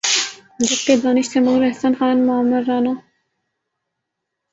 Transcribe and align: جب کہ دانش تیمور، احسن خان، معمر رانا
جب 0.67 0.79
کہ 0.85 0.93
دانش 1.03 1.27
تیمور، 1.33 1.61
احسن 1.67 1.91
خان، 1.99 2.17
معمر 2.27 2.63
رانا 2.69 2.93